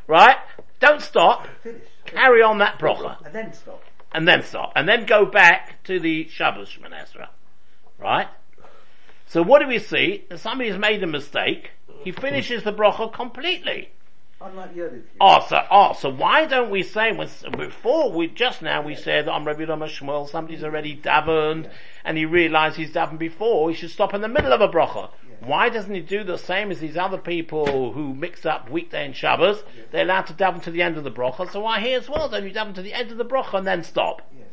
[0.06, 0.36] Right?
[0.80, 1.46] Don't stop.
[1.62, 1.82] Finish.
[2.06, 3.24] Carry on that bracha.
[3.24, 3.82] And then stop.
[4.12, 7.28] and then stop, and then go back to the Shabbos Shemon Esra.
[7.98, 8.28] Right?
[9.32, 10.26] So what do we see?
[10.28, 11.70] If somebody's made a mistake,
[12.04, 13.88] he finishes the bracha completely.
[14.42, 15.04] Unlike the other view.
[15.22, 18.94] Oh, ah, so, oh, so why don't we say, when, before we, just now we
[18.94, 21.70] said on Rabbi Rama Shmuel, somebody's already davened,
[22.04, 25.08] and he realized he's davened before, he should stop in the middle of a bracha.
[25.40, 29.16] Why doesn't he do the same as these other people who mix up weekday and
[29.16, 29.64] Shabbos?
[29.92, 32.28] They're allowed to daven to the end of the bracha, so why here as well?
[32.28, 34.20] Don't you daven to the end of the bracha and then stop?
[34.36, 34.46] Yes.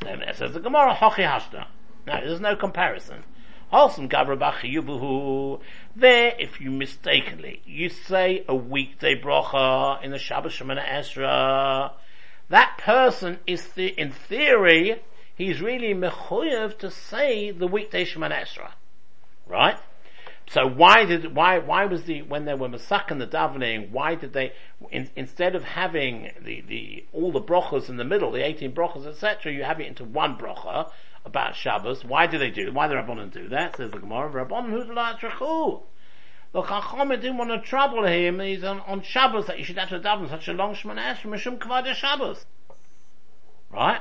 [0.00, 1.66] Then it says the Gemara, Hochi Hashta.
[2.10, 3.24] There's no comparison.
[3.72, 5.60] Yubuhu.
[5.94, 11.92] There, if you mistakenly, you say a weekday bracha in the Shabbos Shemana Esra,
[12.48, 15.02] that person is, the, in theory,
[15.34, 18.72] he's really mechuyev to say the weekday Shemana Esra.
[19.46, 19.78] Right?
[20.50, 23.92] So why did why why was the when they were masak and the davening?
[23.92, 24.52] Why did they
[24.90, 29.06] in, instead of having the, the all the brochas in the middle, the eighteen brochas,
[29.06, 30.90] etc., you have it into one brocha
[31.24, 32.04] about Shabbos.
[32.04, 32.72] Why do they do?
[32.72, 33.76] Why do Rabbanon do that?
[33.76, 34.44] Says the Gemara.
[34.44, 35.82] Rabbanon who's trachu.
[36.52, 38.40] The Chachamim didn't want to trouble him.
[38.40, 41.26] He's on, on Shabbos that you should have to daven such a long Shemana Esrei
[41.26, 42.44] Mishum Kavod Shabbos.
[43.70, 44.00] Right.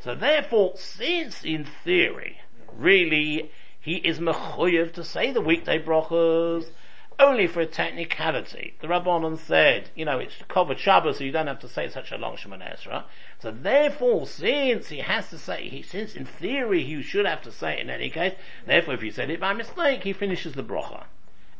[0.00, 2.38] So therefore, since in theory,
[2.76, 3.52] really
[3.84, 6.70] he is mechuyev to say the weekday brachas
[7.18, 8.74] only for a technicality.
[8.80, 12.10] The Rabbanon said, you know, it's covered Shabbos, so you don't have to say such
[12.10, 13.04] a long Shemana Esra.
[13.38, 17.52] So therefore, since he has to say, he, since in theory he should have to
[17.52, 18.34] say it in any case,
[18.66, 21.04] therefore if he said it by mistake, he finishes the bracha.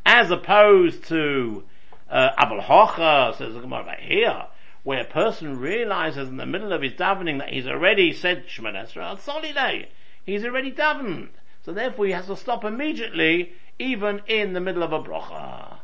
[0.05, 1.63] As opposed to,
[2.09, 4.45] uh, Abel Hocha, says the Gemara here,
[4.83, 8.85] where a person realizes in the middle of his davening that he's already said Shemana
[8.85, 9.87] Esra, Solidei.
[10.25, 11.29] He's already davened.
[11.65, 15.79] So therefore he has to stop immediately, even in the middle of a bracha.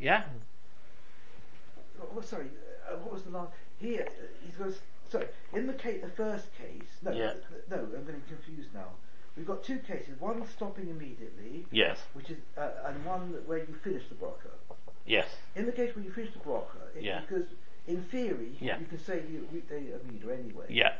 [0.00, 0.24] Yeah?
[2.02, 2.46] Oh, oh sorry,
[2.90, 3.52] uh, what was the last?
[3.78, 7.32] Here, uh, he goes, sorry, in the case, the first case, no, Yeah.
[7.34, 8.88] th- no, I'm getting confused now.
[9.36, 12.00] We've got two cases, one stopping immediately, Yes.
[12.14, 14.50] which is, uh, and one where you finish the bracha.
[15.06, 15.28] Yes.
[15.54, 17.20] In the case where you finish the bracha, it, Yeah.
[17.20, 17.46] because
[17.86, 18.78] in theory, Yeah.
[18.80, 20.66] you can say you weekday Amida anyway.
[20.68, 20.94] Yeah.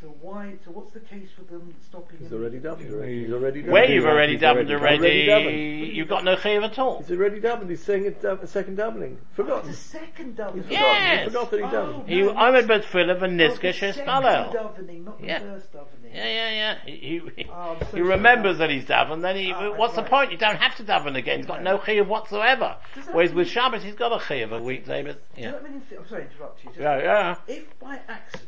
[0.00, 2.84] So why, so what's the case for them stopping He's already immediately?
[2.86, 3.18] davened.
[3.24, 3.70] He's already davened.
[3.72, 5.94] Where you've already He's davened already already, davened.
[5.94, 6.98] you've got no chayv at all.
[7.02, 7.68] He's already davened.
[7.68, 9.16] He's saying it uh, second davening.
[9.20, 9.70] Oh, Forgotten.
[9.70, 10.62] it's a second davening.
[10.62, 10.78] He's Yes.
[10.84, 11.18] forgotten.
[11.18, 12.08] He forgot that he Oh, davened.
[12.08, 15.26] He, no, I'm a bit full of a Oh, niska the second davening, not the
[15.26, 15.38] Yeah.
[15.40, 16.14] first davening.
[16.14, 16.78] Yeah, yeah, yeah.
[16.86, 20.30] He, he, Oh, so he remembers that he's davened, then he, Ah, what's the point?
[20.30, 21.38] You don't have to daven again.
[21.38, 22.76] He's got no chayv whatsoever.
[23.10, 25.50] Whereas mean- with Shabbos, he's got a chayv a weekday, but, Does yeah.
[25.50, 26.70] that mean, I'm sorry interrupt you.
[26.78, 27.34] Yeah, yeah.
[27.48, 28.47] If by accident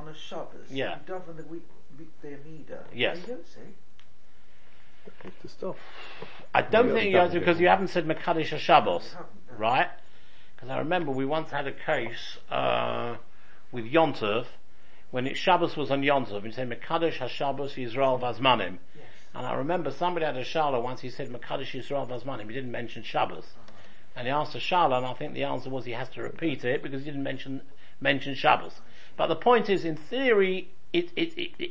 [0.00, 0.98] on a Shabbos Yeah.
[1.06, 1.66] you daven the week,
[1.98, 3.18] weekday Amida, Yes.
[3.20, 3.60] you don't say.
[5.42, 5.76] To stop.
[6.54, 9.14] I don't Yeah, think you have to, because you haven't said Mekadesh Shabbos.
[9.14, 9.56] No.
[9.56, 9.88] right?
[10.54, 13.16] Because I remember we once had a case uh,
[13.72, 14.46] with Yontov
[15.10, 16.36] when it, Shabbos was on Yontov.
[16.36, 18.78] And he said Mekadesh HaShabbos Yisrael Vazmanim.
[18.94, 19.04] Yes.
[19.34, 21.00] And I remember somebody had a shala once.
[21.00, 22.46] He said Mekadesh Yisrael Vazmanim.
[22.48, 23.46] He didn't mention Shabbos.
[24.14, 26.64] And he asked a shala, and I think the answer was he has to repeat
[26.64, 27.62] it because he didn't mention
[28.00, 28.80] mention Shabbos.
[29.20, 31.70] But the point is, in theory, it it, it, it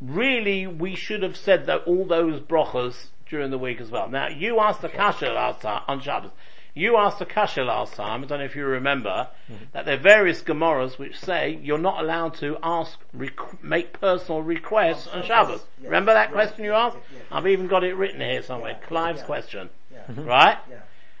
[0.00, 4.08] really we should have said that all those brachas during the week as well.
[4.08, 6.32] Now you asked the kasha last time on Shabbos.
[6.74, 8.24] You asked the kasha last time.
[8.24, 9.62] I don't know if you remember mm-hmm.
[9.72, 14.42] that there are various gemaras which say you're not allowed to ask requ- make personal
[14.42, 15.60] requests on Shabbos.
[15.78, 15.84] Yes.
[15.84, 16.48] Remember that Right.
[16.48, 16.96] question you asked?
[16.96, 17.22] Yes.
[17.30, 18.72] I've even got it written here somewhere.
[18.72, 18.88] Yeah.
[18.88, 19.26] Clive's Yeah.
[19.26, 20.00] question, Yeah.
[20.16, 20.58] right?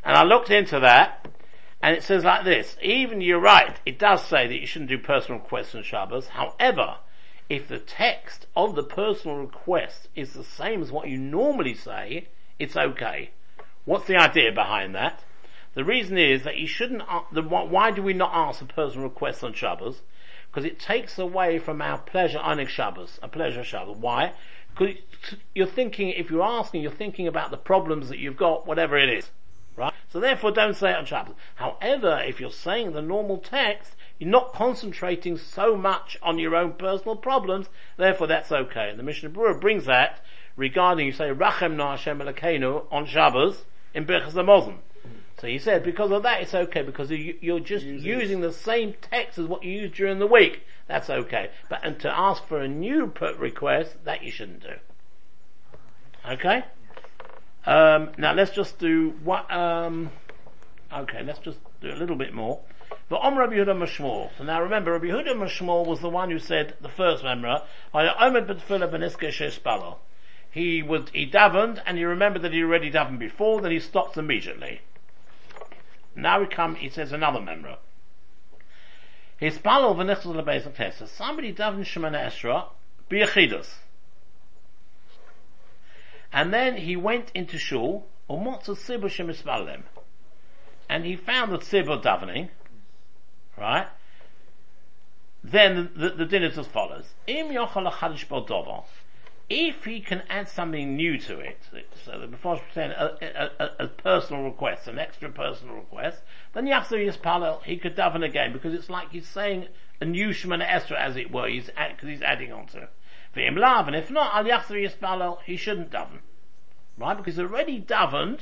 [0.02, 1.28] And I looked into that,
[1.82, 4.98] and it says like this, even you're right, it does say that you shouldn't do
[4.98, 6.28] personal requests on Shabbos.
[6.28, 6.98] However,
[7.48, 12.28] if the text of the personal request is the same as what you normally say,
[12.58, 13.30] it's okay.
[13.84, 15.24] What's the idea behind that?
[15.74, 19.52] The reason is that you shouldn't, why do we not ask a personal request on
[19.52, 20.02] Shabbos?
[20.48, 23.96] Because it takes away from our pleasure on Shabbos, a pleasure Shabbos.
[23.96, 24.34] Why?
[24.70, 24.96] Because
[25.54, 29.08] you're thinking, if you're asking, you're thinking about the problems that you've got, whatever it
[29.08, 29.30] is.
[29.76, 29.92] Right?
[30.12, 31.34] So therefore don't say it on Shabbos.
[31.54, 36.74] However, if you're saying the normal text, you're not concentrating so much on your own
[36.74, 38.90] personal problems, therefore that's okay.
[38.90, 40.20] And the Mishnah Berurah brings that
[40.56, 44.78] regarding, you say, Rachem na Hashem Elokeinu on Shabbos in Birchas Hamazon.
[45.38, 48.94] So he said, because of that it's okay, because you- you're just using the same
[49.00, 50.64] text as what you use during the week.
[50.86, 51.50] That's okay.
[51.68, 54.74] But and to ask for a new request, that you shouldn't do.
[56.28, 56.64] Okay?
[57.64, 60.10] Um, now let's just do what, um,
[60.92, 62.60] okay, let's just do a little bit more.
[63.08, 64.30] But Om Rabbi Yehuda Mashmor.
[64.36, 67.62] So now remember, Rabbi Yehuda Mashmor was the one who said, the first memra.
[70.50, 74.16] He would, he davened, and he remembered that he already davened before, then he stopped
[74.16, 74.80] immediately.
[76.14, 77.76] Now we come, he says another memra.
[79.38, 82.66] His spalo v'nichzul lebeis Somebody davened Shemana Esra,
[83.10, 83.74] b'yachidus.
[86.32, 88.06] And then he went into shul,
[90.88, 92.48] and he found the tzibur davening,
[93.58, 93.88] right?
[95.44, 97.14] Then the, the, the din is as follows.
[99.50, 101.58] If he can add something new to it,
[102.04, 106.22] so that before saying a, a, a, personal request, an extra personal request,
[106.54, 109.66] then Yachzer Yispalel, he could daven again, because it's like he's saying
[110.00, 112.90] a new Shemana Esra, as it were, he's, because he's adding on to it.
[113.34, 116.20] V'im lav, and if not, Al Yachzer Yispalel, he shouldn't daven.
[116.98, 117.16] Right?
[117.16, 118.40] Because he's already davened,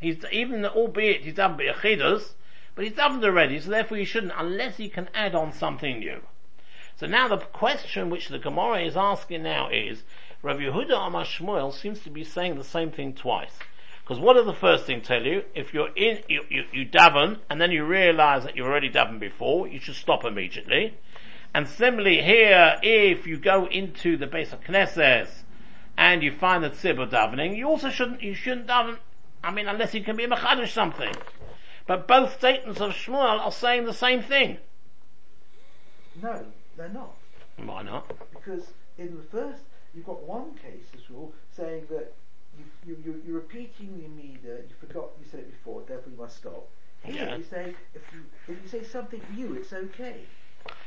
[0.00, 2.18] he's, even, albeit he's davened by
[2.74, 6.22] but he's davened already, so therefore he shouldn't, unless he can add on something new.
[6.96, 10.04] So now the question which the Gemara is asking now is,
[10.42, 13.58] Rav Yehuda Amar Shmuel seems to be saying the same thing twice.
[14.02, 15.44] Because what does the first thing tell you?
[15.54, 19.20] If you're in, you, you, you daven, and then you realize that you've already davened
[19.20, 20.94] before, you should stop immediately.
[21.54, 25.28] And similarly here, if you go into the base of Knesset,
[25.96, 28.96] and you find that Tzibur davening, you also shouldn't, you shouldn't daven,
[29.44, 31.14] I mean, unless you can be a Mechadish something.
[31.86, 34.58] But both statements of Shmuel are saying the same thing.
[36.22, 36.46] No,
[36.76, 37.14] they're not.
[37.56, 38.10] Why not?
[38.32, 39.62] Because in the first,
[39.94, 42.14] you've got one case as well saying that
[42.86, 46.18] you, you, you, are repeating the Amida, you forgot you said it before, therefore you
[46.18, 46.68] must stop.
[47.02, 47.36] Here yeah.
[47.36, 50.20] you say, if you, if you say something new, it's okay.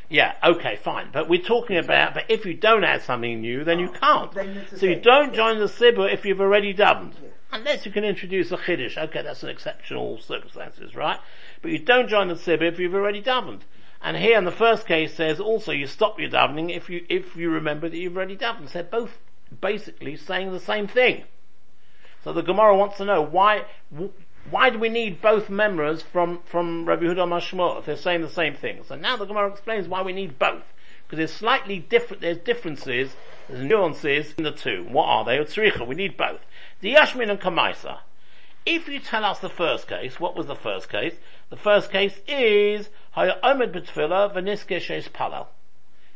[0.10, 1.10] Yeah, okay, fine.
[1.12, 4.32] But we're talking about, but if you don't add something new, then oh, you can't.
[4.34, 7.14] Then so you don't join the Tzibur if you've already davened.
[7.22, 7.30] Yeah.
[7.52, 8.98] Unless you can introduce a Chiddush.
[8.98, 11.20] Okay, that's an exceptional circumstances, right?
[11.62, 13.62] But you don't join the Tzibur if you've already davened.
[14.02, 17.36] And here in the first case says also you stop your davening if you, if
[17.36, 18.70] you remember that you've already davened.
[18.70, 19.18] So they're both
[19.62, 21.24] basically saying the same thing.
[22.24, 23.66] So the Gemara wants to know why,
[24.50, 28.30] why do we need both members from, from Rabbi Huda Mashmur if they're saying the
[28.30, 28.84] same thing?
[28.88, 30.64] So now the Gemara explains why we need both.
[31.04, 33.16] Because there's slightly different, there's differences,
[33.48, 34.86] there's nuances in the two.
[34.90, 35.38] What are they?
[35.38, 36.42] Utsricha, we need both.
[36.82, 38.00] The Yashmin and Kamaisa.
[38.66, 41.16] If you tell us the first case, what was the first case?
[41.50, 45.48] The first case is Hayomed B'Tfila V'Niske Sheis Palal.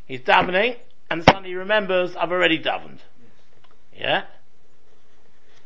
[0.06, 0.78] He's davening,
[1.12, 3.00] and suddenly he remembers, I've already davened.
[3.96, 4.24] Yeah?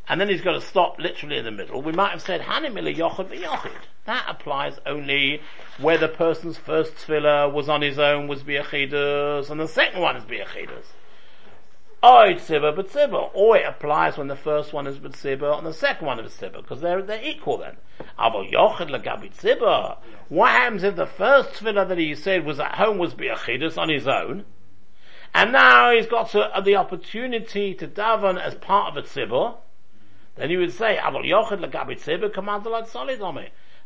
[0.08, 2.94] And then he's got to stop literally in the middle, we might have said Hanimila
[2.96, 3.72] Yochid v'Yochid.
[4.06, 5.42] That applies only
[5.80, 10.18] where the person's first tefillah was on his own, was Biachidus, and the second one
[10.18, 10.88] is Biachidus.
[12.04, 13.30] Or it's Tzibur but Tzibur.
[13.34, 16.34] Or it applies when the first one is but Tzibur and the second one is
[16.34, 17.78] Tzibur, because they're, they're equal then.
[18.20, 19.96] Avo Yochid Lagabit Tzibur.
[20.28, 23.88] What happens if the first tefillah that he said was at home was Biachidus on
[23.88, 24.44] his own,
[25.34, 29.56] and now he's got to, uh, the opportunity to daven as part of a Tzibur,
[30.36, 33.38] then you would say, Aval Yochid Lagabit Tzibur commanded solid on.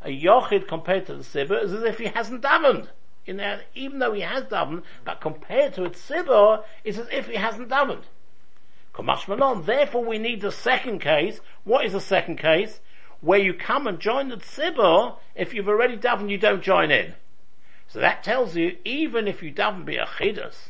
[0.02, 2.88] A Yochid compared to the Tzibur is as if he hasn't davened.
[3.26, 7.28] In there, even though he has davened, but compared to its Tzibur, it's as if
[7.28, 8.06] he hasn't davened.
[9.66, 11.42] Therefore we need the second case.
[11.66, 12.80] What is the second case?
[13.20, 17.16] Where you come and join the Tzibur, if you've already davened, you don't join in.
[17.90, 20.70] So that tells you, even if you daven be a chidus,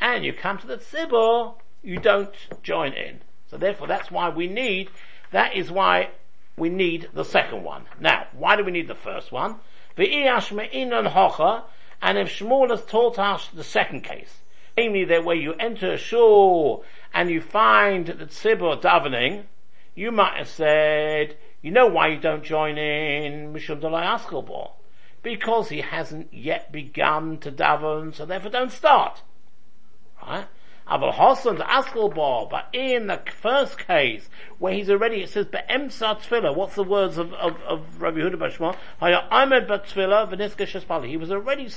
[0.00, 3.20] and you come to the Tzibur, you don't join in.
[3.56, 4.90] So therefore that's why we need,
[5.30, 6.10] that is why
[6.58, 7.86] we need the second one.
[7.98, 9.60] Now, why do we need the first one?
[9.96, 10.04] and
[12.18, 14.42] if Shmuel has taught us the second case,
[14.76, 16.84] namely that where you enter a shul
[17.14, 19.44] and you find the tzibur davening,
[19.94, 24.04] you might have said, you know why you don't join in Mishum Delay
[25.22, 29.22] Because he hasn't yet begun to daven, so therefore don't start.
[30.22, 30.46] Right?
[30.88, 34.28] Aval Hassan Askelbar, but in the first case,
[34.58, 38.36] where he's already, it says, Be'emsa Tfila, what's the words of, of, of Rabbi Huda
[38.36, 38.76] Bashma?
[39.00, 41.08] Haya Ahmed Batfila, Veniska Shespali.
[41.08, 41.68] He was already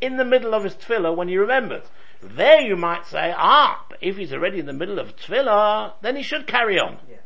[0.00, 1.82] in the middle of his Tfila when he remembered.
[2.22, 6.16] There you might say, ah, but if he's already in the middle of Tfila, then
[6.16, 6.98] he should carry on.
[7.08, 7.16] Yeah.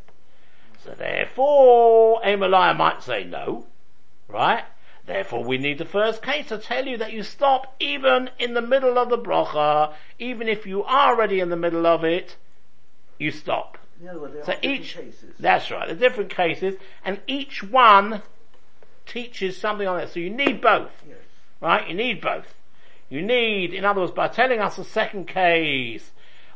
[0.85, 3.67] So therefore, Amalai might say no,
[4.27, 4.65] right?
[5.05, 8.63] Therefore, we need the first case to tell you that you stop even in the
[8.63, 12.37] middle of the bracha, even if you are already in the middle of it,
[13.19, 13.79] you stop.
[14.01, 15.35] Words, so each, cases.
[15.39, 16.75] that's right, the different cases,
[17.05, 18.23] and each one
[19.07, 20.09] teaches something on it.
[20.09, 21.19] So you need both, yes.
[21.61, 21.89] right?
[21.89, 22.55] You need both.
[23.09, 26.11] You need, in other words, by telling us the second case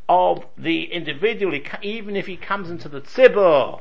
[0.08, 3.80] of the individual, even if he comes into the tzibur,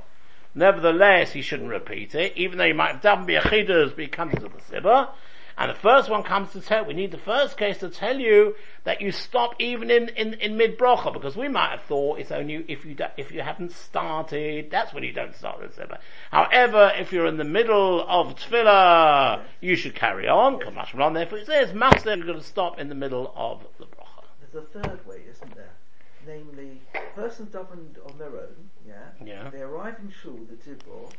[0.55, 4.35] Nevertheless, he shouldn't repeat it, even though he might have done biachidas, but he comes
[4.35, 5.09] to the tzibur.
[5.57, 8.55] And the first one comes to tell, we need the first case to tell you
[8.83, 12.31] that you stop even in, in, in mid brocha, because we might have thought it's
[12.31, 15.97] only if you, if you haven't started, that's when you don't start the tzibur.
[16.31, 21.39] However, if you're in the middle of tefillah, you should carry on, kamash on therefore
[21.39, 24.25] it says, master, you're going to stop in the middle of the brocha.
[24.39, 25.74] There's a third way, isn't there?
[26.27, 26.81] Namely,
[27.15, 29.09] persons governed on their own, yeah?
[29.23, 29.49] Yeah.
[29.49, 31.11] They arrive in shul, the tzibur,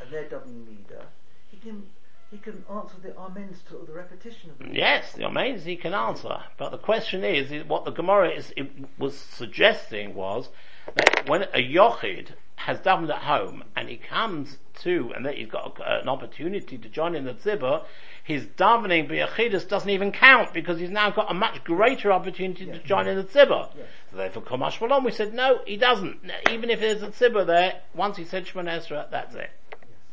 [0.00, 1.06] and they're davening mida.
[1.50, 1.86] he can
[2.30, 4.74] he can answer the amens to the repetition of them.
[4.74, 6.42] Yes, the amens he can answer.
[6.58, 8.52] But the question is, is what the Gemara is,
[8.98, 10.50] was suggesting was
[10.94, 15.48] that when a yochid has davened at home and he comes to, and that he's
[15.48, 17.84] got a, uh, an opportunity to join in the tzibur,
[18.24, 22.78] his davening b'yachidus doesn't even count because he's now got a much greater opportunity to
[22.80, 23.22] join in the.
[23.32, 23.86] Yes.
[24.10, 26.20] So therefore, Kamash Malon, we said, no, he doesn't.
[26.50, 29.50] Even if there's a tzibur there, once he said Shemon Esra, that's it.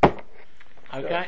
[0.04, 0.14] Yes.
[0.94, 1.28] Okay?